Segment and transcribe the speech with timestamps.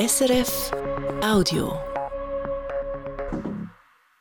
[0.00, 0.70] SRF
[1.22, 1.78] Audio.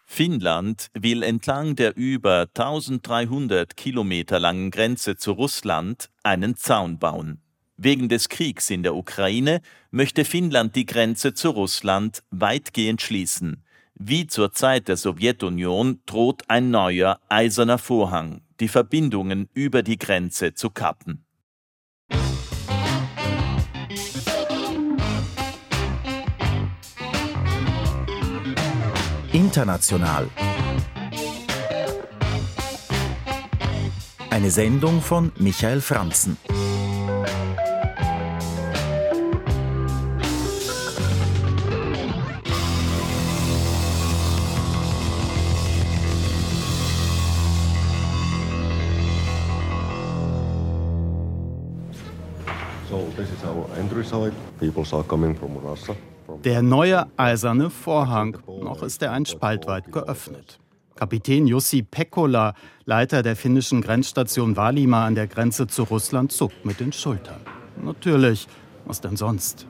[0.05, 7.39] Finnland will entlang der über 1300 Kilometer langen Grenze zu Russland einen Zaun bauen.
[7.77, 13.63] Wegen des Kriegs in der Ukraine möchte Finnland die Grenze zu Russland weitgehend schließen.
[13.93, 20.53] Wie zur Zeit der Sowjetunion droht ein neuer eiserner Vorhang, die Verbindungen über die Grenze
[20.53, 21.23] zu kappen.
[29.39, 30.27] International.
[34.29, 36.35] Eine Sendung von Michael Franzen.
[56.43, 60.59] Der neue eiserne Vorhang, noch ist er ein Spalt weit geöffnet.
[60.95, 62.53] Kapitän Jussi Pekkola,
[62.85, 67.39] Leiter der finnischen Grenzstation Valima an der Grenze zu Russland, zuckt mit den Schultern.
[67.81, 68.47] Natürlich,
[68.85, 69.65] was denn sonst?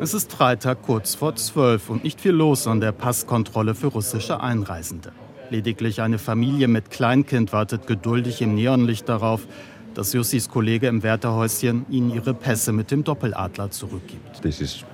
[0.00, 4.40] Es ist Freitag kurz vor zwölf und nicht viel los an der Passkontrolle für russische
[4.40, 5.12] Einreisende.
[5.50, 9.46] Lediglich eine Familie mit Kleinkind wartet geduldig im Neonlicht darauf,
[9.94, 14.42] dass Jussis Kollege im Wärterhäuschen ihnen ihre Pässe mit dem Doppeladler zurückgibt.
[14.42, 14.84] This is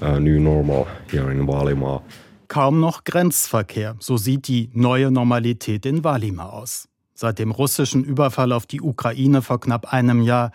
[0.00, 2.02] a new normal here in Valima.
[2.48, 6.88] Kaum noch Grenzverkehr, so sieht die neue Normalität in Valima aus.
[7.14, 10.52] Seit dem russischen Überfall auf die Ukraine vor knapp einem Jahr,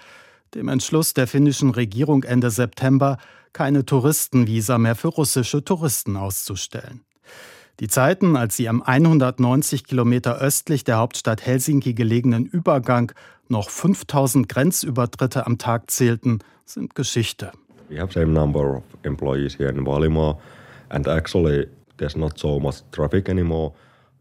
[0.56, 3.18] dem Entschluss der finnischen Regierung Ende September,
[3.54, 7.02] keine Touristenvisa mehr für russische Touristen auszustellen.
[7.80, 13.14] Die Zeiten, als sie am 190 Kilometer östlich der Hauptstadt Helsinki gelegenen Übergang
[13.50, 17.52] noch 5000 Grenzübertritte am Tag zählten, sind Geschichte.
[17.90, 20.38] We have same number of employees here in Valima
[20.90, 23.74] and actually there's not so much traffic anymore.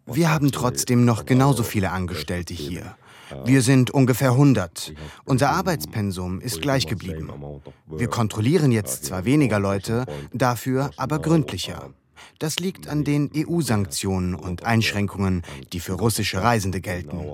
[0.06, 2.97] Wir haben trotzdem noch genauso viele Angestellte hier.
[3.44, 4.94] Wir sind ungefähr 100.
[5.26, 7.30] Unser Arbeitspensum ist gleich geblieben.
[7.86, 11.91] Wir kontrollieren jetzt zwar weniger Leute, dafür aber gründlicher.
[12.38, 15.42] Das liegt an den EU-Sanktionen und Einschränkungen,
[15.72, 17.24] die für russische Reisende gelten.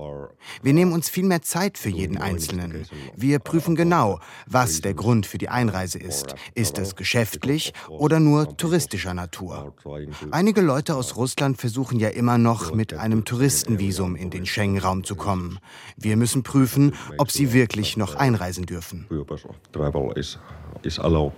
[0.63, 2.87] Wir nehmen uns viel mehr Zeit für jeden Einzelnen.
[3.17, 6.35] Wir prüfen genau, was der Grund für die Einreise ist.
[6.55, 9.75] Ist es geschäftlich oder nur touristischer Natur?
[10.31, 15.17] Einige Leute aus Russland versuchen ja immer noch mit einem Touristenvisum in den Schengen-Raum zu
[15.17, 15.59] kommen.
[15.97, 19.07] Wir müssen prüfen, ob sie wirklich noch einreisen dürfen.
[19.73, 20.39] Travel is,
[20.99, 21.33] allowed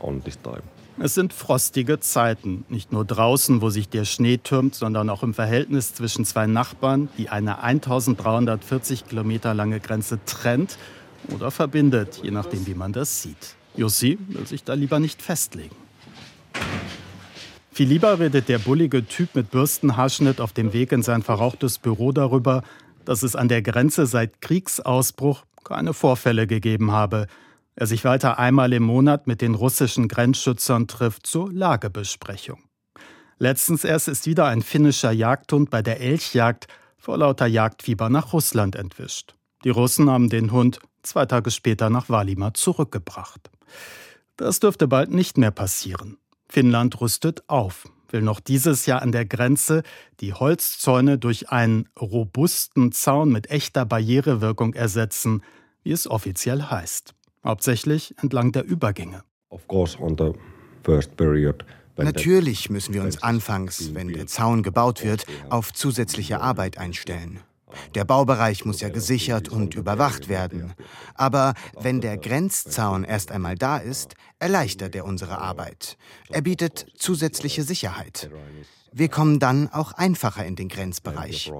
[0.00, 0.62] on this time.
[0.98, 5.34] Es sind frostige Zeiten, nicht nur draußen, wo sich der Schnee türmt, sondern auch im
[5.34, 10.76] Verhältnis zwischen zwei Nachbarn, die eine 1340 Kilometer lange Grenze trennt
[11.34, 13.56] oder verbindet, je nachdem, wie man das sieht.
[13.74, 15.74] Jussi will sich da lieber nicht festlegen.
[17.72, 22.12] Viel lieber redet der bullige Typ mit Bürstenhaarschnitt auf dem Weg in sein verrauchtes Büro
[22.12, 22.62] darüber,
[23.06, 27.28] dass es an der Grenze seit Kriegsausbruch keine Vorfälle gegeben habe,
[27.74, 32.60] er sich weiter einmal im Monat mit den russischen Grenzschützern trifft zur Lagebesprechung.
[33.38, 38.76] Letztens erst ist wieder ein finnischer Jagdhund bei der Elchjagd vor lauter Jagdfieber nach Russland
[38.76, 39.34] entwischt.
[39.64, 43.50] Die Russen haben den Hund zwei Tage später nach Valima zurückgebracht.
[44.36, 46.18] Das dürfte bald nicht mehr passieren.
[46.48, 49.82] Finnland rüstet auf, will noch dieses Jahr an der Grenze
[50.20, 55.42] die Holzzäune durch einen robusten Zaun mit echter Barrierewirkung ersetzen,
[55.82, 59.22] wie es offiziell heißt hauptsächlich entlang der Übergänge.
[61.96, 67.40] Natürlich müssen wir uns anfangs, wenn der Zaun gebaut wird, auf zusätzliche Arbeit einstellen.
[67.94, 70.74] Der Baubereich muss ja gesichert und überwacht werden.
[71.14, 75.96] Aber wenn der Grenzzaun erst einmal da ist, erleichtert er unsere Arbeit.
[76.30, 78.30] Er bietet zusätzliche Sicherheit.
[78.94, 81.50] Wir kommen dann auch einfacher in den Grenzbereich.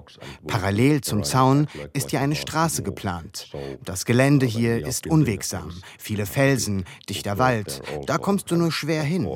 [0.47, 3.51] Parallel zum Zaun ist ja eine Straße geplant.
[3.84, 5.72] Das Gelände hier ist unwegsam.
[5.99, 7.81] Viele Felsen, dichter Wald.
[8.07, 9.27] Da kommst du nur schwer hin.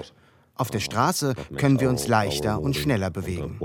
[0.56, 3.58] Auf der Straße können wir uns leichter und schneller bewegen.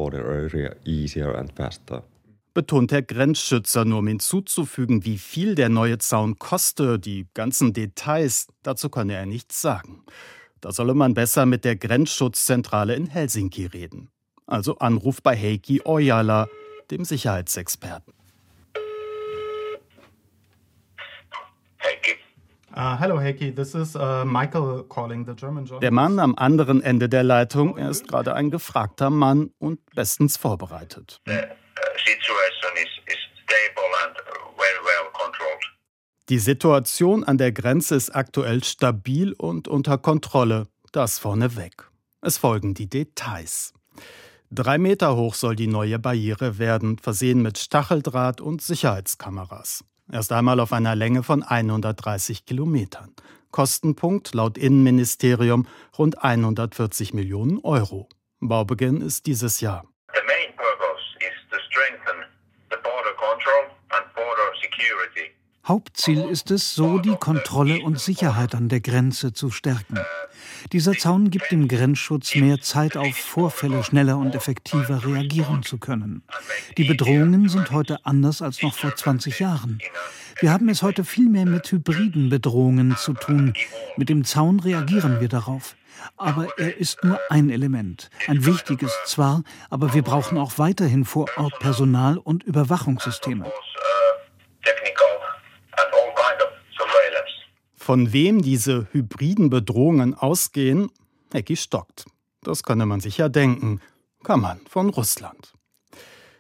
[2.54, 8.48] Betont der Grenzschützer, nur um hinzuzufügen, wie viel der neue Zaun koste, die ganzen Details,
[8.64, 10.04] dazu könne er nichts sagen.
[10.60, 14.10] Da solle man besser mit der Grenzschutzzentrale in Helsinki reden
[14.52, 16.48] also Anruf bei Heikki Ojala,
[16.92, 18.14] dem Sicherheitsexperten.
[22.74, 23.54] Uh, hello, Heikki.
[23.54, 25.84] This is uh, Michael calling the German journalist.
[25.84, 30.38] Der Mann am anderen Ende der Leitung, er ist gerade ein gefragter Mann und bestens
[30.38, 31.20] vorbereitet.
[31.26, 31.34] The
[36.32, 40.68] Die Situation an der Grenze ist aktuell stabil und unter Kontrolle.
[40.94, 41.92] Das vorneweg.
[42.22, 43.74] Es folgen die Details.
[44.50, 49.84] Drei Meter hoch soll die neue Barriere werden, versehen mit Stacheldraht und Sicherheitskameras.
[50.10, 53.14] Erst einmal auf einer Länge von 130 Kilometern.
[53.52, 58.08] Kostenpunkt laut Innenministerium rund 140 Millionen Euro.
[58.40, 59.84] Baubeginn ist dieses Jahr.
[60.14, 62.24] The main purpose is to strengthen
[62.70, 64.71] the border control and border security.
[65.66, 70.00] Hauptziel ist es, so die Kontrolle und Sicherheit an der Grenze zu stärken.
[70.72, 76.24] Dieser Zaun gibt dem Grenzschutz mehr Zeit, auf Vorfälle schneller und effektiver reagieren zu können.
[76.78, 79.80] Die Bedrohungen sind heute anders als noch vor 20 Jahren.
[80.40, 83.54] Wir haben es heute viel mehr mit hybriden Bedrohungen zu tun.
[83.98, 85.76] Mit dem Zaun reagieren wir darauf.
[86.18, 88.10] Aber er ist nur ein Element.
[88.28, 93.46] Ein wichtiges zwar, aber wir brauchen auch weiterhin vor Ort Personal und Überwachungssysteme.
[97.82, 100.92] Von wem diese hybriden Bedrohungen ausgehen,
[101.34, 102.06] Ecki stockt.
[102.44, 103.82] Das könne man sich ja denken.
[104.24, 105.56] Kann man von Russland.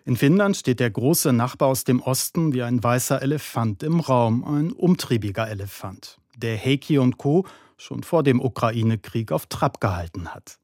[0.06, 4.44] In Finnland steht der große Nachbar aus dem Osten wie ein weißer Elefant im Raum,
[4.44, 7.48] ein umtriebiger Elefant, der Heikki und Co.
[7.76, 10.60] schon vor dem Ukraine-Krieg auf Trab gehalten hat.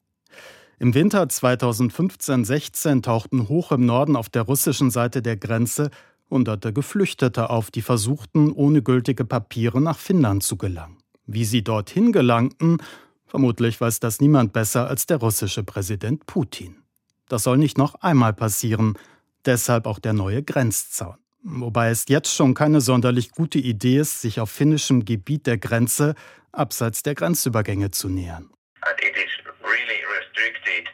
[0.77, 5.89] Im Winter 2015-16 tauchten hoch im Norden auf der russischen Seite der Grenze
[6.29, 10.97] Hunderte Geflüchtete auf, die versuchten, ohne gültige Papiere nach Finnland zu gelangen.
[11.25, 12.77] Wie sie dorthin gelangten,
[13.25, 16.83] vermutlich weiß das niemand besser als der russische Präsident Putin.
[17.29, 18.97] Das soll nicht noch einmal passieren,
[19.45, 21.17] deshalb auch der neue Grenzzaun.
[21.43, 26.15] Wobei es jetzt schon keine sonderlich gute Idee ist, sich auf finnischem Gebiet der Grenze
[26.51, 28.49] abseits der Grenzübergänge zu nähern.
[28.81, 29.31] And it is
[29.63, 30.87] really restricted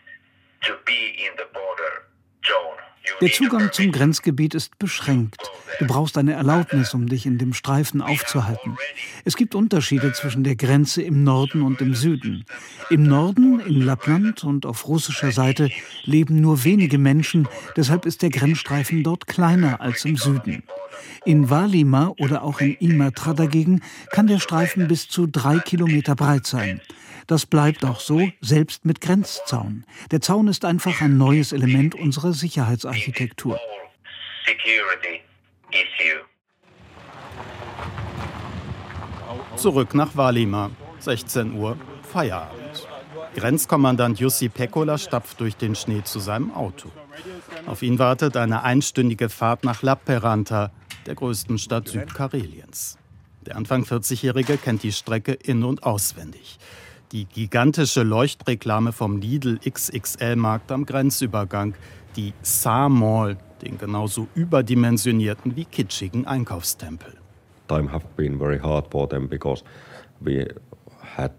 [0.61, 2.05] to be in the border
[2.43, 2.77] zone.
[3.21, 5.41] Der Zugang zum Grenzgebiet ist beschränkt.
[5.79, 8.77] Du brauchst eine Erlaubnis, um dich in dem Streifen aufzuhalten.
[9.25, 12.45] Es gibt Unterschiede zwischen der Grenze im Norden und im Süden.
[12.89, 15.69] Im Norden, in Lappland und auf russischer Seite
[16.03, 20.63] leben nur wenige Menschen, deshalb ist der Grenzstreifen dort kleiner als im Süden.
[21.25, 26.45] In Valima oder auch in Imatra dagegen kann der Streifen bis zu drei Kilometer breit
[26.45, 26.81] sein.
[27.27, 29.85] Das bleibt auch so, selbst mit Grenzzaun.
[30.11, 33.59] Der Zaun ist einfach ein neues Element unserer Sicherheitsarchitektur.
[39.55, 41.77] Zurück nach Valima, 16 Uhr,
[42.11, 42.87] Feierabend.
[43.35, 46.89] Grenzkommandant Jussi Pekola stapft durch den Schnee zu seinem Auto.
[47.65, 50.71] Auf ihn wartet eine einstündige Fahrt nach Lappeenranta,
[51.05, 52.97] der größten Stadt Südkareliens.
[53.45, 56.57] Der Anfang 40-Jährige kennt die Strecke in- und auswendig.
[57.11, 61.75] Die gigantische Leuchtreklame vom Lidl XXL-Markt am Grenzübergang,
[62.15, 67.13] die Saar Mall, den genauso überdimensionierten wie kitschigen Einkaufstempel.
[67.67, 69.63] Time have been very hard for them because
[70.19, 70.47] we
[71.15, 71.33] had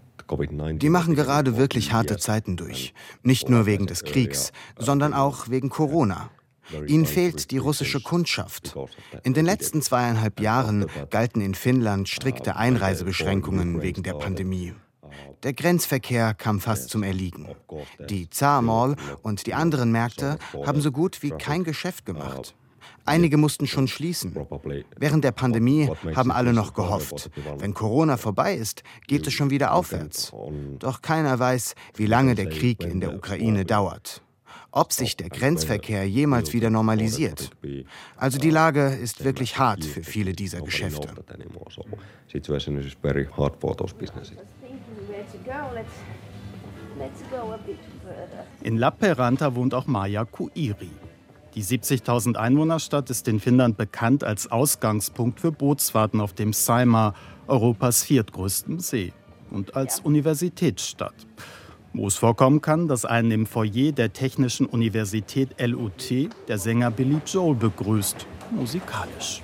[0.81, 2.93] die machen gerade wirklich harte Zeiten durch.
[3.21, 6.31] Nicht nur wegen des Kriegs, sondern auch wegen Corona.
[6.87, 8.75] Ihnen fehlt die russische Kundschaft.
[9.23, 14.73] In den letzten zweieinhalb Jahren galten in Finnland strikte Einreisebeschränkungen wegen der Pandemie.
[15.43, 17.47] Der Grenzverkehr kam fast zum Erliegen.
[18.09, 22.55] Die Zar Mall und die anderen Märkte haben so gut wie kein Geschäft gemacht.
[23.05, 24.35] Einige mussten schon schließen.
[24.97, 27.29] Während der Pandemie haben alle noch gehofft.
[27.57, 30.31] Wenn Corona vorbei ist, geht es schon wieder aufwärts.
[30.79, 34.21] Doch keiner weiß, wie lange der Krieg in der Ukraine dauert.
[34.77, 37.49] Ob sich der Grenzverkehr jemals wieder normalisiert.
[38.17, 41.07] Also die Lage ist wirklich hart für viele dieser Geschäfte.
[48.63, 50.91] In Lappeenranta wohnt auch Maja Kuiri.
[51.55, 57.13] Die 70.000 Einwohnerstadt ist in Finnland bekannt als Ausgangspunkt für Bootsfahrten auf dem Saimaa,
[57.47, 59.13] Europas viertgrößten See,
[59.51, 61.15] und als Universitätsstadt.
[61.97, 66.11] Wo es vorkommen kann, dass einen im Foyer der Technischen Universität LUT
[66.49, 69.41] der Sänger Billy Joel begrüßt, musikalisch.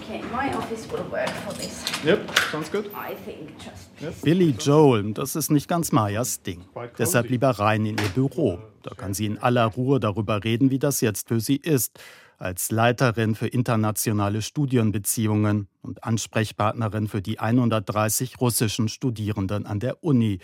[0.00, 1.82] Okay, my office will work for this.
[2.04, 2.86] Yep, sounds good.
[2.86, 4.14] I think just yep.
[4.22, 6.60] Billy Joel, das ist nicht ganz Mayas Ding.
[6.96, 8.60] Deshalb lieber rein in ihr Büro.
[8.84, 11.98] Da kann sie in aller Ruhe darüber reden, wie das jetzt für sie ist.
[12.38, 20.38] Als Leiterin für internationale Studienbeziehungen und Ansprechpartnerin für die 130 russischen Studierenden an der Uni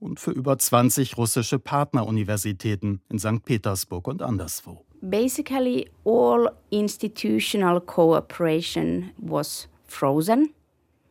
[0.00, 3.44] und für über 20 russische Partneruniversitäten in St.
[3.44, 4.84] Petersburg und anderswo.
[5.00, 10.50] Basically all institutional cooperation was frozen.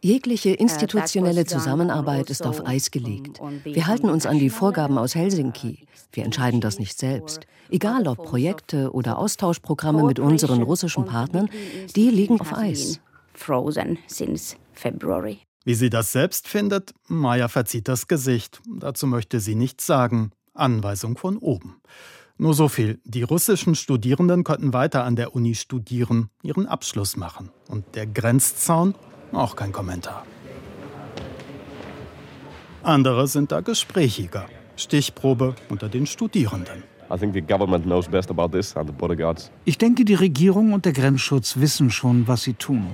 [0.02, 3.40] Jegliche uh, institutionelle Zusammenarbeit ist auf Eis gelegt.
[3.64, 5.88] Wir halten uns an die Vorgaben aus Helsinki.
[6.12, 7.48] Wir entscheiden das nicht selbst.
[7.70, 11.50] Egal ob Projekte oder Austauschprogramme mit unseren russischen Partnern,
[11.96, 13.00] die liegen auf Eis.
[13.34, 15.47] frozen since February.
[15.68, 18.62] Wie sie das selbst findet, Maya verzieht das Gesicht.
[18.80, 20.32] Dazu möchte sie nichts sagen.
[20.54, 21.82] Anweisung von oben.
[22.38, 23.02] Nur so viel.
[23.04, 27.50] Die russischen Studierenden konnten weiter an der Uni studieren, ihren Abschluss machen.
[27.68, 28.96] Und der Grenzzaun?
[29.34, 30.26] Auch kein Kommentar.
[32.82, 34.46] Andere sind da gesprächiger.
[34.78, 36.86] Stichprobe unter den Studierenden.
[39.66, 42.88] Ich denke, die Regierung und der Grenzschutz wissen schon, was sie tun.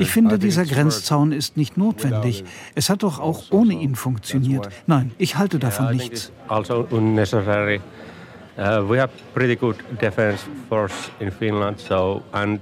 [0.00, 2.44] Ich finde, dieser Grenzzaun ist nicht notwendig.
[2.74, 4.68] Es hat doch auch ohne ihn funktioniert.
[4.86, 6.32] Nein, ich halte davon nichts.
[6.48, 7.80] Also unnecessary.
[8.58, 8.96] Uh,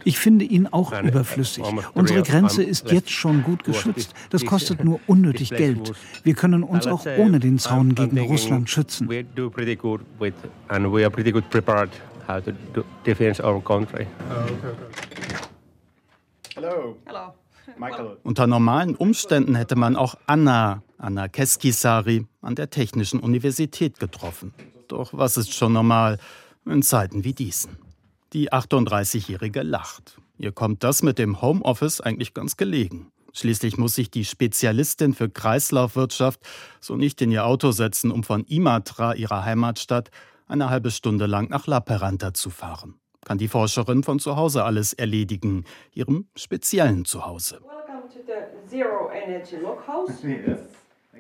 [0.05, 1.65] ich finde ihn auch überflüssig.
[1.95, 4.13] Unsere Grenze ist jetzt schon gut geschützt.
[4.29, 5.95] Das kostet nur unnötig Geld.
[6.23, 9.09] Wir können uns auch ohne den Zaun gegen Russland schützen.
[16.57, 16.97] Hallo.
[18.23, 24.53] Unter normalen Umständen hätte man auch Anna, Anna Keskisari, an der Technischen Universität getroffen.
[24.89, 26.19] Doch was ist schon normal
[26.65, 27.79] in Zeiten wie diesen?
[28.33, 30.19] Die 38-Jährige lacht.
[30.39, 33.11] Ihr kommt das mit dem Homeoffice eigentlich ganz gelegen.
[33.33, 36.41] Schließlich muss sich die Spezialistin für Kreislaufwirtschaft
[36.81, 40.11] so nicht in ihr Auto setzen, um von Imatra, ihrer Heimatstadt,
[40.47, 42.95] eine halbe Stunde lang nach La Peranta zu fahren.
[43.25, 47.61] Kann die Forscherin von zu Hause alles erledigen, ihrem speziellen Zuhause.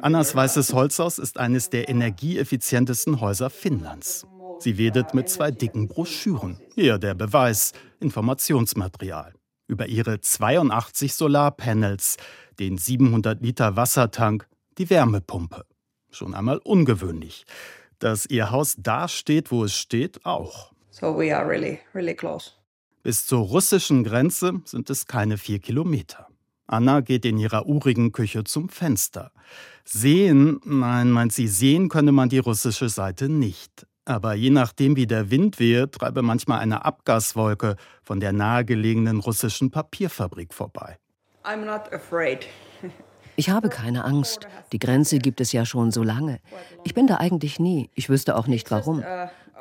[0.00, 4.26] Annas weißes Holzhaus ist eines der energieeffizientesten Häuser Finnlands.
[4.58, 6.60] Sie wedet mit zwei dicken Broschüren.
[6.74, 9.32] Hier der Beweis, Informationsmaterial.
[9.68, 12.16] Über ihre 82 Solarpanels,
[12.58, 14.46] den 700 Liter Wassertank,
[14.78, 15.64] die Wärmepumpe.
[16.10, 17.44] Schon einmal ungewöhnlich.
[17.98, 20.72] Dass ihr Haus da steht, wo es steht, auch.
[20.90, 22.52] So we are really, really close.
[23.02, 26.28] Bis zur russischen Grenze sind es keine vier Kilometer.
[26.66, 29.30] Anna geht in ihrer urigen Küche zum Fenster.
[29.85, 33.87] Sehen, nein, meint sie, sehen könne man die russische Seite nicht.
[34.04, 39.70] Aber je nachdem, wie der Wind wehe, treibe manchmal eine Abgaswolke von der nahegelegenen russischen
[39.70, 40.99] Papierfabrik vorbei.
[41.44, 42.46] I'm not afraid.
[43.38, 44.49] Ich habe keine Angst.
[44.73, 46.40] Die Grenze gibt es ja schon so lange.
[46.85, 47.90] Ich bin da eigentlich nie.
[47.94, 49.04] Ich wüsste auch nicht warum.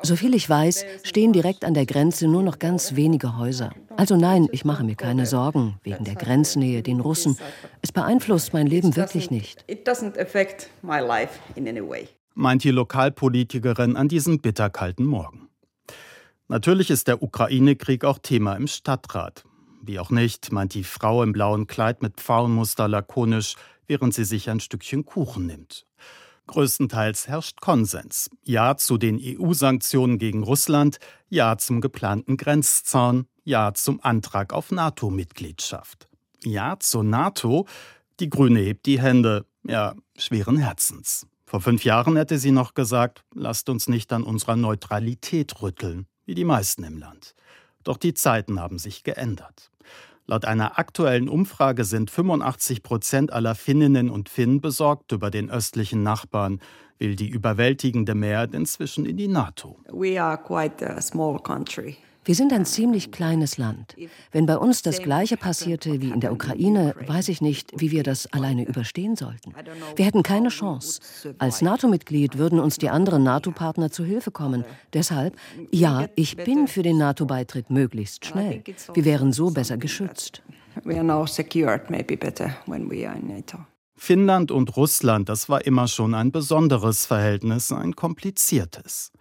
[0.02, 3.72] Soviel ich weiß, stehen direkt an der Grenze nur noch ganz wenige Häuser.
[3.96, 7.38] Also nein, ich mache mir keine Sorgen wegen der Grenznähe den Russen.
[7.82, 9.64] Es beeinflusst mein Leben wirklich nicht.
[12.34, 15.48] Meint die Lokalpolitikerin an diesem bitterkalten Morgen.
[16.48, 19.44] Natürlich ist der Ukraine-Krieg auch Thema im Stadtrat.
[19.82, 23.54] Wie auch nicht, meint die Frau im blauen Kleid mit Pfauenmuster lakonisch,
[23.86, 25.86] während sie sich ein Stückchen Kuchen nimmt.
[26.46, 28.30] Größtenteils herrscht Konsens.
[28.42, 30.98] Ja zu den EU-Sanktionen gegen Russland,
[31.28, 36.08] ja zum geplanten Grenzzaun, ja zum Antrag auf NATO-Mitgliedschaft.
[36.44, 37.66] Ja zur NATO,
[38.20, 41.26] die Grüne hebt die Hände, ja, schweren Herzens.
[41.44, 46.34] Vor fünf Jahren hätte sie noch gesagt, lasst uns nicht an unserer Neutralität rütteln, wie
[46.34, 47.34] die meisten im Land.
[47.84, 49.70] Doch die Zeiten haben sich geändert.
[50.28, 56.02] Laut einer aktuellen Umfrage sind 85 Prozent aller Finninnen und Finnen besorgt über den östlichen
[56.02, 56.60] Nachbarn,
[56.98, 59.78] will die überwältigende Mehrheit inzwischen in die NATO.
[59.88, 61.96] We are quite a small country.
[62.26, 63.94] Wir sind ein ziemlich kleines Land.
[64.32, 68.02] Wenn bei uns das Gleiche passierte wie in der Ukraine, weiß ich nicht, wie wir
[68.02, 69.54] das alleine überstehen sollten.
[69.94, 71.00] Wir hätten keine Chance.
[71.38, 74.64] Als NATO-Mitglied würden uns die anderen NATO-Partner zu Hilfe kommen.
[74.92, 75.36] Deshalb,
[75.70, 78.64] ja, ich bin für den NATO-Beitritt möglichst schnell.
[78.92, 80.42] Wir wären so besser geschützt.
[83.98, 89.12] Finnland und Russland, das war immer schon ein besonderes Verhältnis, ein kompliziertes.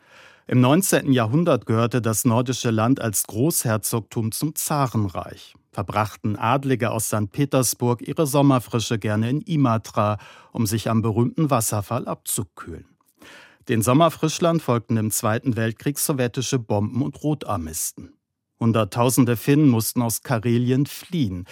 [0.48, 1.12] Im 19.
[1.12, 5.56] Jahrhundert gehörte das nordische Land als Großherzogtum zum Zarenreich.
[5.72, 7.32] Verbrachten Adlige aus St.
[7.32, 10.20] Petersburg ihre Sommerfrische gerne in Imatra,
[10.52, 12.86] um sich am berühmten Wasserfall abzukühlen.
[13.70, 18.14] Den Sommerfrischland folgten im Zweiten Weltkrieg sowjetische Bomben und Rotarmisten.
[18.60, 21.46] Hunderttausende Finnen mussten aus Karelien fliehen.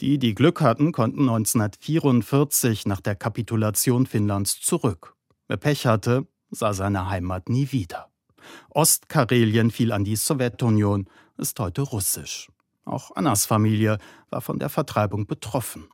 [0.00, 5.16] Die, die Glück hatten, konnten 1944 nach der Kapitulation Finnlands zurück.
[5.48, 8.08] Wer Pech hatte, sah seine Heimat nie wieder.
[8.70, 12.48] Ostkarelien fiel an die Sowjetunion, ist heute russisch.
[12.84, 13.98] Auch Annas Familie
[14.30, 15.88] war von der Vertreibung betroffen.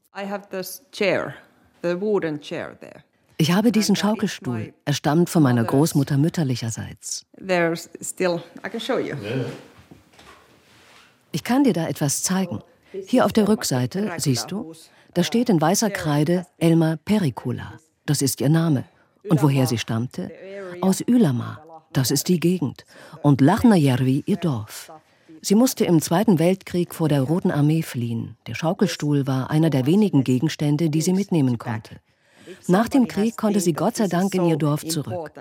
[3.38, 4.74] Ich habe diesen Schaukelstuhl.
[4.84, 7.26] Er stammt von meiner Großmutter mütterlicherseits.
[11.32, 12.60] Ich kann dir da etwas zeigen.
[13.06, 14.74] Hier auf der Rückseite, siehst du,
[15.14, 17.78] da steht in weißer Kreide Elma Pericula.
[18.04, 18.84] Das ist ihr Name.
[19.28, 20.30] Und woher sie stammte?
[20.80, 21.61] Aus Ylama.
[21.92, 22.84] Das ist die Gegend.
[23.22, 24.90] Und Lachnajärvi ihr Dorf.
[25.40, 28.36] Sie musste im Zweiten Weltkrieg vor der Roten Armee fliehen.
[28.46, 31.96] Der Schaukelstuhl war einer der wenigen Gegenstände, die sie mitnehmen konnte.
[32.68, 35.32] Nach dem Krieg konnte sie Gott sei Dank in ihr Dorf zurück.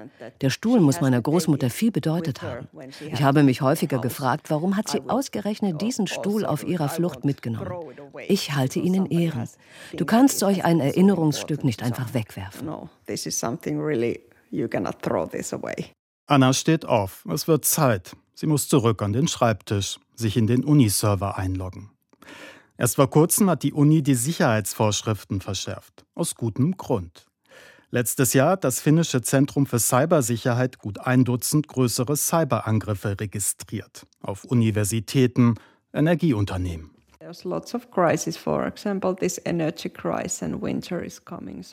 [0.41, 2.67] Der Stuhl muss meiner Großmutter viel bedeutet haben.
[3.12, 7.72] Ich habe mich häufiger gefragt, warum hat sie ausgerechnet diesen Stuhl auf ihrer Flucht mitgenommen.
[8.27, 9.48] Ich halte ihn in Ehren.
[9.96, 12.70] Du kannst solch ein Erinnerungsstück nicht einfach wegwerfen.
[16.31, 17.25] Anna steht auf.
[17.29, 18.15] Es wird Zeit.
[18.35, 21.89] Sie muss zurück an den Schreibtisch, sich in den Uniserver einloggen.
[22.77, 26.05] Erst vor kurzem hat die Uni die Sicherheitsvorschriften verschärft.
[26.15, 27.25] Aus gutem Grund.
[27.89, 34.07] Letztes Jahr hat das finnische Zentrum für Cybersicherheit gut ein Dutzend größere Cyberangriffe registriert.
[34.21, 35.55] Auf Universitäten,
[35.91, 36.91] Energieunternehmen.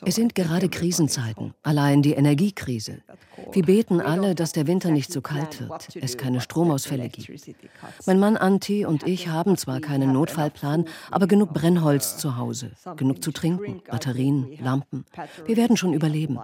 [0.05, 3.01] Es sind gerade Krisenzeiten, allein die Energiekrise.
[3.51, 7.29] Wir beten alle, dass der Winter nicht zu kalt wird, es keine Stromausfälle gibt.
[8.05, 13.23] Mein Mann Anti und ich haben zwar keinen Notfallplan, aber genug Brennholz zu Hause, genug
[13.23, 15.05] zu trinken, Batterien, Lampen.
[15.45, 16.39] Wir werden schon überleben.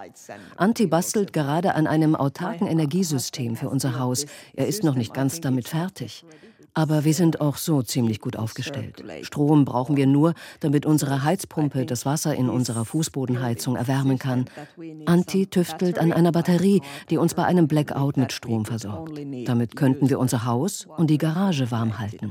[0.56, 4.26] Anti bastelt gerade an einem autarken Energiesystem für unser Haus.
[4.54, 6.24] Er ist noch nicht ganz damit fertig.
[6.78, 9.02] Aber wir sind auch so ziemlich gut aufgestellt.
[9.22, 14.44] Strom brauchen wir nur, damit unsere Heizpumpe das Wasser in unserer Fußbodenheizung erwärmen kann.
[15.06, 19.18] Anti tüftelt an einer Batterie, die uns bei einem Blackout mit Strom versorgt.
[19.46, 22.30] Damit könnten wir unser Haus und die Garage warm halten.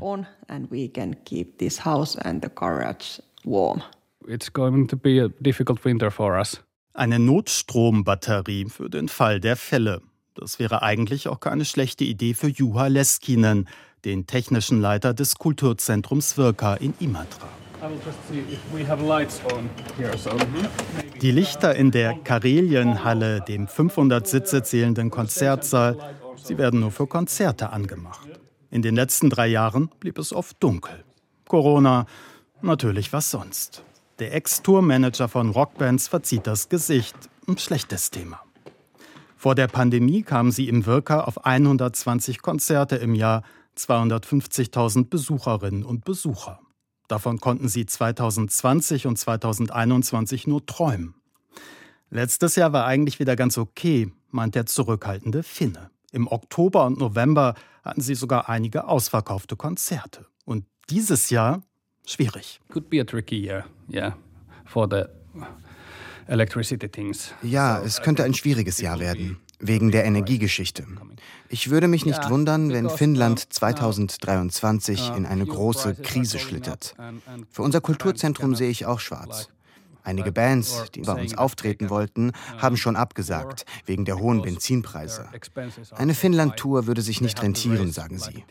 [4.28, 6.64] It's going to be a difficult winter for us.
[6.94, 10.02] Eine Notstrombatterie für den Fall der Fälle.
[10.36, 13.68] Das wäre eigentlich auch keine schlechte Idee für Juha Leskinen,
[14.06, 17.48] den technischen Leiter des Kulturzentrums Virka in Imatra.
[21.22, 25.98] Die Lichter in der Karelienhalle, dem 500 Sitze zählenden Konzertsaal,
[26.42, 28.28] sie werden nur für Konzerte angemacht.
[28.72, 31.04] In den letzten drei Jahren blieb es oft dunkel.
[31.48, 32.06] Corona,
[32.62, 33.84] natürlich was sonst.
[34.20, 37.16] Der Ex-Tourmanager von Rockbands verzieht das Gesicht.
[37.48, 38.40] Ein schlechtes Thema.
[39.36, 43.44] Vor der Pandemie kamen sie im Wirka auf 120 Konzerte im Jahr,
[43.78, 46.60] 250.000 Besucherinnen und Besucher.
[47.08, 51.16] Davon konnten sie 2020 und 2021 nur träumen.
[52.10, 55.92] Letztes Jahr war eigentlich wieder ganz okay, meint der zurückhaltende Finne.
[56.12, 60.26] Im Oktober und November hatten sie sogar einige ausverkaufte Konzerte.
[60.46, 61.62] Und dieses Jahr
[62.06, 62.62] schwierig.
[62.70, 64.16] Could be a tricky year, yeah,
[64.66, 65.04] for the
[66.28, 67.34] electricity things.
[67.44, 70.86] Ja, es könnte ein schwieriges Jahr werden wegen der Energiegeschichte.
[71.50, 76.96] Ich würde mich nicht wundern, wenn Finnland 2023 in eine große Krise schlittert.
[77.52, 79.50] Für unser Kulturzentrum sehe ich auch schwarz.
[80.06, 85.28] Einige Bands, die bei uns auftreten wollten, haben schon abgesagt, wegen der hohen Benzinpreise.
[85.96, 88.46] Eine Finnland-Tour würde sich nicht rentieren, sagen sie.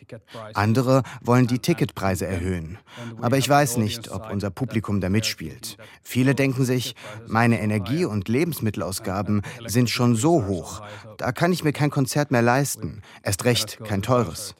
[0.54, 2.78] Andere wollen die Ticketpreise erhöhen.
[3.22, 5.78] Aber ich weiß nicht, ob unser Publikum da mitspielt.
[6.02, 6.96] Viele denken sich,
[7.28, 10.82] meine Energie- und Lebensmittelausgaben sind schon so hoch.
[11.18, 13.00] Da kann ich mir kein Konzert mehr leisten.
[13.22, 14.56] Erst recht kein teures.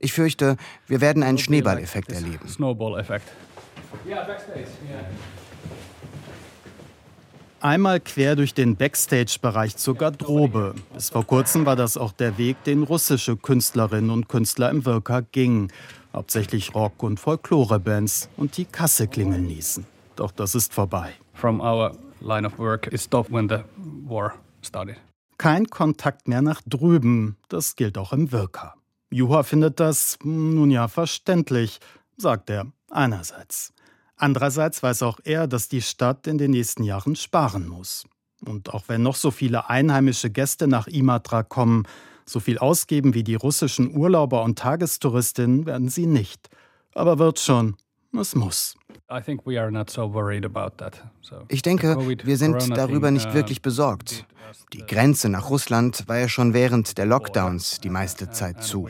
[0.00, 0.56] Ich fürchte,
[0.88, 2.48] wir werden einen Schneeballeffekt erleben.
[4.04, 4.66] Ja, backstage.
[7.64, 10.74] Einmal quer durch den Backstage-Bereich zur Garderobe.
[10.92, 15.20] Bis vor kurzem war das auch der Weg, den russische Künstlerinnen und Künstler im Wirka
[15.20, 15.72] gingen.
[16.12, 19.86] Hauptsächlich Rock- und Folklore-Bands und die Kasse klingeln ließen.
[20.14, 21.14] Doch das ist vorbei.
[21.32, 23.60] From our line of work, it stopped when the
[24.06, 24.96] war started.
[25.38, 27.38] Kein Kontakt mehr nach drüben.
[27.48, 28.74] Das gilt auch im Wirka.
[29.08, 31.80] Juha findet das, hm, nun ja, verständlich,
[32.18, 33.72] sagt er einerseits.
[34.16, 38.04] Andererseits weiß auch er, dass die Stadt in den nächsten Jahren sparen muss.
[38.44, 41.84] Und auch wenn noch so viele einheimische Gäste nach Imatra kommen,
[42.26, 46.48] so viel ausgeben wie die russischen Urlauber und Tagestouristinnen werden sie nicht.
[46.94, 47.76] Aber wird schon.
[48.18, 48.76] Es muss.
[51.48, 54.24] Ich denke, wir sind darüber nicht uh, wirklich besorgt.
[54.72, 58.88] Die Grenze nach Russland war ja schon während der Lockdowns die meiste Zeit zu.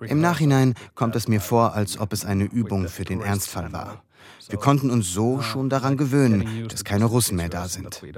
[0.00, 4.02] Im Nachhinein kommt es mir vor, als ob es eine Übung für den Ernstfall war.
[4.48, 8.02] Wir konnten uns so schon daran gewöhnen, dass keine Russen mehr da sind.
[8.02, 8.14] Okay,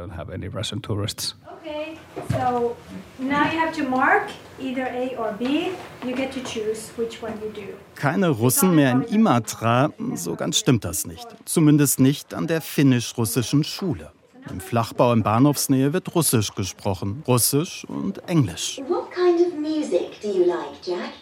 [2.28, 2.76] so
[3.18, 4.28] now you have to mark
[4.60, 5.70] either A or B.
[6.04, 7.72] You get to choose which one you do.
[7.94, 11.26] Keine Russen mehr in Imatra, so ganz stimmt das nicht.
[11.44, 14.12] Zumindest nicht an der finnisch-russischen Schule.
[14.48, 17.22] Im Flachbau in Bahnhofsnähe wird Russisch gesprochen.
[17.26, 18.80] Russisch und Englisch.
[18.88, 21.12] What kind of music do you like, Jack?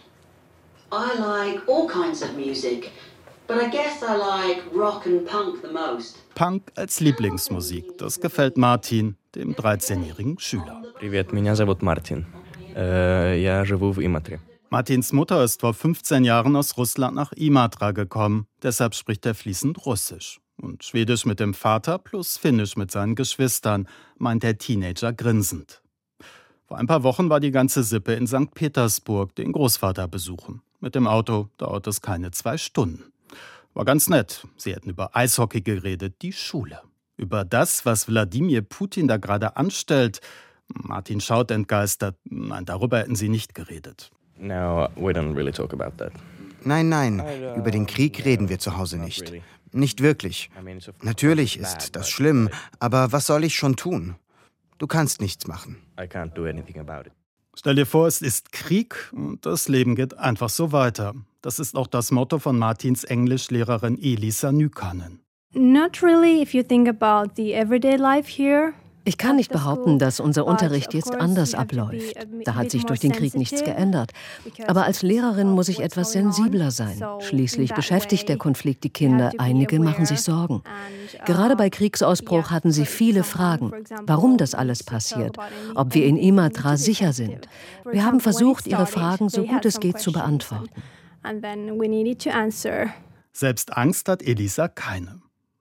[0.91, 2.91] I like all kinds of music.
[3.48, 6.18] But I guess I like rock and punk the most.
[6.36, 10.82] Punk als Lieblingsmusik, das gefällt Martin, dem 13-jährigen Schüler.
[10.98, 12.26] Привет, меня зовут Мартин.
[12.76, 14.40] Я живу в Иматре.
[14.70, 18.48] Martins Mutter ist vor 15 Jahren aus Russland nach Imatra gekommen.
[18.64, 20.40] Deshalb spricht er fließend Russisch.
[20.58, 25.82] Und Schwedisch mit dem Vater plus Finnisch mit seinen Geschwistern, meint der Teenager grinsend.
[26.66, 28.52] Vor ein paar Wochen war die ganze Sippe in St.
[28.56, 30.62] Petersburg den Großvater besuchen.
[30.80, 33.12] Mit dem Auto dauert es keine zwei Stunden.
[33.79, 34.45] War ganz nett.
[34.57, 36.81] Sie hätten über Eishockey geredet, die Schule.
[37.17, 40.21] Über das, was Wladimir Putin da gerade anstellt.
[40.67, 42.17] Martin schaut entgeistert.
[42.25, 44.11] Nein, darüber hätten sie nicht geredet.
[44.37, 46.13] No, we don't really talk about that.
[46.65, 47.23] Nein, nein,
[47.57, 49.33] über den Krieg reden wir zu Hause nicht.
[49.71, 50.51] Nicht wirklich.
[51.03, 54.17] Natürlich ist das schlimm, aber was soll ich schon tun?
[54.79, 55.77] Du kannst nichts machen.
[57.57, 61.15] Stell dir vor, es ist Krieg und das Leben geht einfach so weiter.
[61.41, 65.21] Das ist auch das Motto von Martins Englischlehrerin Elisa Nykanen.
[65.55, 68.73] Not really if you think about the everyday life here.
[69.05, 72.15] Ich kann nicht behaupten, dass unser Unterricht jetzt anders abläuft.
[72.45, 74.11] Da hat sich durch den Krieg nichts geändert.
[74.67, 77.03] Aber als Lehrerin muss ich etwas sensibler sein.
[77.21, 79.31] Schließlich beschäftigt der Konflikt die Kinder.
[79.39, 80.63] Einige machen sich Sorgen.
[81.25, 83.73] Gerade bei Kriegsausbruch hatten sie viele Fragen,
[84.03, 85.39] warum das alles passiert,
[85.75, 87.49] ob wir in Imatra sicher sind.
[87.91, 90.69] Wir haben versucht, ihre Fragen so gut es geht zu beantworten.
[93.33, 95.21] Selbst Angst hat Elisa keine.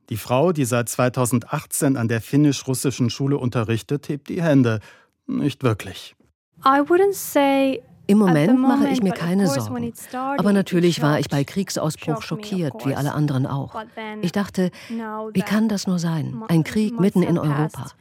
[0.10, 4.80] Die Frau, die seit 2018 an der finnisch-russischen Schule unterrichtet, hebt die Hände.
[5.26, 6.16] Nicht wirklich.
[8.10, 9.94] Im Moment mache ich mir keine Sorgen.
[10.38, 13.76] Aber natürlich war ich bei Kriegsausbruch schockiert, wie alle anderen auch.
[14.22, 16.42] Ich dachte, wie kann das nur sein?
[16.48, 17.92] Ein Krieg mitten in Europa.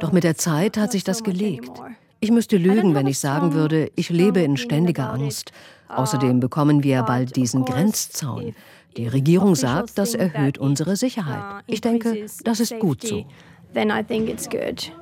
[0.00, 1.70] Doch mit der Zeit hat sich das gelegt.
[2.18, 5.52] Ich müsste lügen, wenn ich sagen würde, ich lebe in ständiger Angst.
[5.94, 8.54] Außerdem bekommen wir bald diesen Grenzzaun.
[8.96, 11.64] Die Regierung sagt, das erhöht unsere Sicherheit.
[11.66, 13.24] Ich denke, das ist gut so.
[13.74, 14.92] Then I think it's good.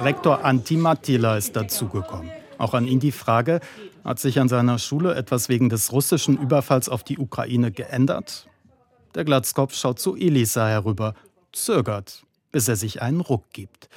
[0.00, 2.30] Rektor Antti Mattila ist dazugekommen.
[2.58, 3.60] Auch an ihn die Frage,
[4.04, 8.48] hat sich an seiner Schule etwas wegen des russischen Überfalls auf die Ukraine geändert?
[9.14, 11.14] Der Glatzkopf schaut zu Elisa herüber,
[11.52, 13.88] zögert, bis er sich einen Ruck gibt.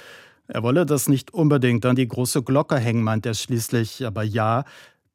[0.48, 4.66] Er wolle das nicht unbedingt an die große Glocke hängen, meint er schließlich, aber ja,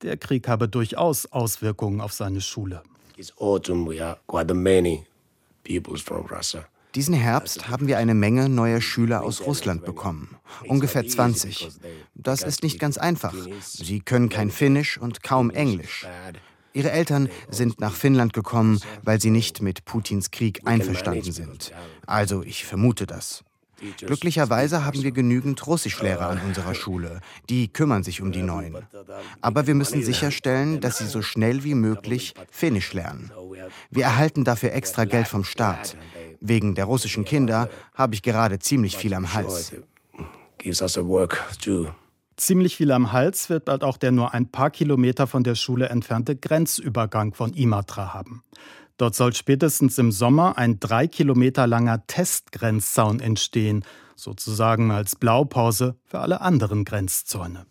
[0.03, 2.83] der Krieg habe durchaus Auswirkungen auf seine Schule.
[6.94, 10.37] Diesen Herbst haben wir eine Menge neuer Schüler aus Russland bekommen.
[10.68, 11.68] Ungefähr 20.
[12.14, 13.35] Das ist nicht ganz einfach.
[13.61, 16.07] Sie können kein Finnisch und kaum Englisch.
[16.74, 21.72] Ihre Eltern sind nach Finnland gekommen, weil sie nicht mit Putins Krieg einverstanden sind.
[22.06, 23.44] Also ich vermute das.
[23.98, 27.20] Glücklicherweise haben wir genügend Russischlehrer an unserer Schule.
[27.48, 28.76] Die kümmern sich um die Neuen.
[29.40, 33.30] Aber wir müssen sicherstellen, dass sie so schnell wie möglich Finnisch lernen.
[33.90, 35.96] Wir erhalten dafür extra Geld vom Staat.
[36.40, 39.72] Wegen der russischen Kinder habe ich gerade ziemlich viel am Hals.
[42.37, 45.88] Ziemlich viel am Hals wird bald auch der nur ein paar Kilometer von der Schule
[45.88, 48.42] entfernte Grenzübergang von Imatra haben.
[48.97, 53.85] Dort soll spätestens im Sommer ein drei Kilometer langer Testgrenzzaun entstehen,
[54.16, 57.66] sozusagen als Blaupause für alle anderen Grenzzäune.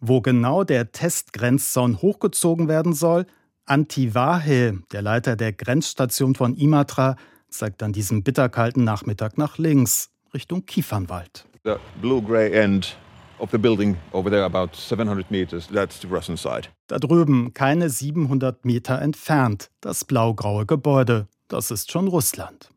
[0.00, 3.26] Wo genau der Testgrenzzaun hochgezogen werden soll,
[3.64, 7.16] Antti Vahe, der Leiter der Grenzstation von Imatra,
[7.48, 11.46] zeigt an diesem bitterkalten Nachmittag nach links, Richtung Kiefernwald.
[11.64, 12.94] The blue-gray end
[13.38, 15.66] of the building over there about 700 meters.
[15.68, 16.68] That's the Russian side.
[16.88, 21.26] Da drüben, keine 700 Meter entfernt, das blaugraue Gebäude.
[21.48, 22.70] Das ist schon Russland.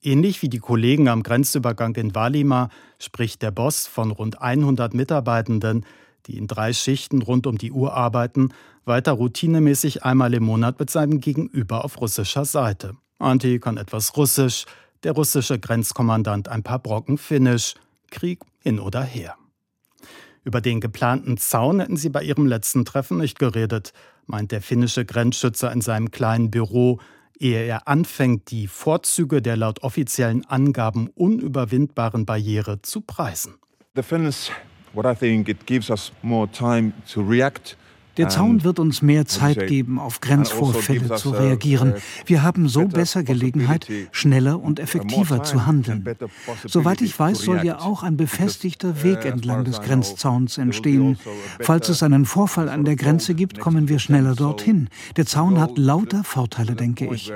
[0.00, 2.68] Ähnlich wie die Kollegen am Grenzübergang in Valima
[3.00, 5.84] spricht der Boss von rund 100 Mitarbeitenden,
[6.26, 8.50] die in drei Schichten rund um die Uhr arbeiten,
[8.84, 12.92] weiter routinemäßig einmal im Monat mit seinem Gegenüber auf russischer Seite.
[13.18, 14.66] Anti kann etwas Russisch,
[15.04, 17.74] der russische Grenzkommandant ein paar Brocken Finnisch,
[18.10, 19.36] Krieg hin oder her.
[20.44, 23.92] Über den geplanten Zaun hätten sie bei ihrem letzten Treffen nicht geredet,
[24.26, 26.98] meint der finnische Grenzschützer in seinem kleinen Büro,
[27.38, 33.54] ehe er anfängt, die Vorzüge der laut offiziellen Angaben unüberwindbaren Barriere zu preisen.
[33.94, 34.50] The Finns,
[34.92, 37.76] what I think it gives us more time to react
[38.16, 41.94] der Zaun wird uns mehr Zeit geben, auf Grenzvorfälle zu reagieren.
[42.26, 46.04] Wir haben so besser Gelegenheit, schneller und effektiver zu handeln.
[46.66, 51.18] Soweit ich weiß, soll ja auch ein befestigter Weg entlang des Grenzzauns entstehen.
[51.60, 54.88] Falls es einen Vorfall an der Grenze gibt, kommen wir schneller dorthin.
[55.16, 57.32] Der Zaun hat lauter Vorteile, denke ich.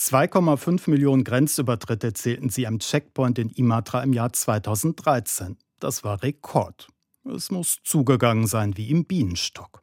[0.00, 5.58] 2,5 Millionen Grenzübertritte zählten sie am Checkpoint in Imatra im Jahr 2013.
[5.80, 6.88] Das war Rekord.
[7.24, 9.82] Es muss zugegangen sein wie im Bienenstock.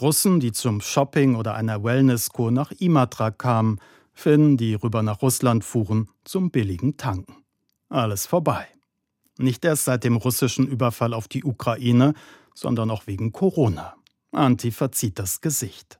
[0.00, 3.78] Russen, die zum Shopping oder einer Wellnesskur nach Imatra kamen,
[4.12, 7.44] Finnen, die rüber nach Russland fuhren, zum billigen Tanken.
[7.88, 8.66] Alles vorbei.
[9.38, 12.12] Nicht erst seit dem russischen Überfall auf die Ukraine,
[12.54, 13.94] sondern auch wegen Corona.
[14.32, 15.98] Anti verzieht das Gesicht.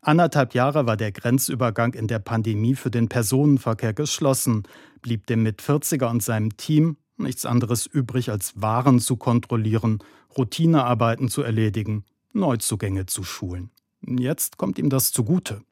[0.00, 4.64] Anderthalb Jahre war der Grenzübergang in der Pandemie für den Personenverkehr geschlossen,
[5.00, 9.98] blieb dem Mit-40er und seinem Team nichts anderes übrig, als Waren zu kontrollieren,
[10.36, 13.70] Routinearbeiten zu erledigen, Neuzugänge zu schulen.
[14.06, 15.62] Jetzt kommt ihm das zugute.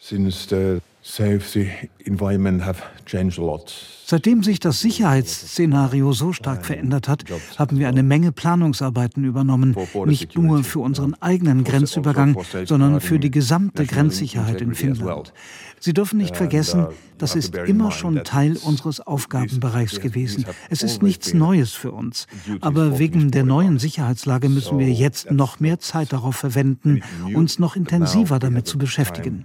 [0.00, 1.70] Since the safety
[2.04, 3.74] environment have changed a lot.
[4.06, 7.24] Seitdem sich das Sicherheitsszenario so stark verändert hat,
[7.58, 13.30] haben wir eine Menge Planungsarbeiten übernommen, nicht nur für unseren eigenen Grenzübergang, sondern für die
[13.30, 15.34] gesamte Grenzsicherheit in Finnland.
[15.80, 16.86] Sie dürfen nicht vergessen,
[17.18, 20.46] das ist immer schon Teil unseres Aufgabenbereichs gewesen.
[20.70, 22.28] Es ist nichts Neues für uns.
[22.60, 27.02] Aber wegen der neuen Sicherheitslage müssen wir jetzt noch mehr Zeit darauf verwenden,
[27.34, 29.44] uns noch intensiver damit zu beschäftigen.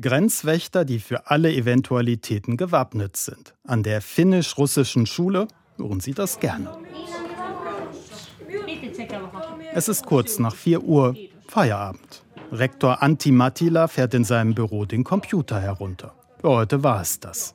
[0.00, 3.54] Grenzwächter, die für alle Eventualitäten gewappnet sind.
[3.64, 6.70] An der finnisch-russischen Schule hören sie das gerne.
[9.74, 11.14] Es ist kurz nach 4 Uhr,
[11.48, 12.22] Feierabend.
[12.50, 16.14] Rektor Antti Mattila fährt in seinem Büro den Computer herunter.
[16.40, 17.54] Für heute war es das.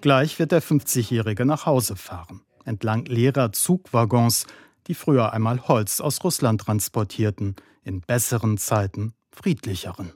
[0.00, 4.46] Gleich wird der 50-Jährige nach Hause fahren, entlang leerer Zugwaggons,
[4.86, 10.12] die früher einmal Holz aus Russland transportierten, in besseren Zeiten friedlicheren.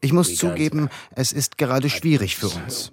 [0.00, 2.92] Ich muss zugeben, es ist gerade schwierig für uns.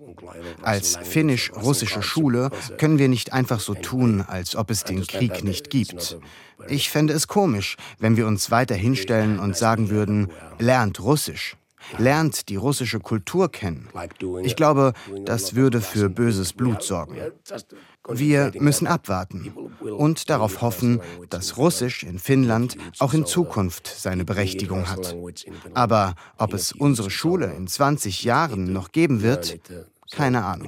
[0.62, 5.70] Als finnisch-russische Schule können wir nicht einfach so tun, als ob es den Krieg nicht
[5.70, 6.18] gibt.
[6.68, 10.30] Ich fände es komisch, wenn wir uns weiter hinstellen und sagen würden,
[10.60, 11.56] lernt Russisch
[11.98, 13.90] lernt die russische Kultur kennen.
[14.44, 14.94] Ich glaube,
[15.26, 17.18] das würde für böses Blut sorgen.
[18.08, 24.90] Wir müssen abwarten und darauf hoffen, dass Russisch in Finnland auch in Zukunft seine Berechtigung
[24.90, 25.16] hat.
[25.74, 29.60] Aber ob es unsere Schule in 20 Jahren noch geben wird,
[30.12, 30.68] keine Ahnung.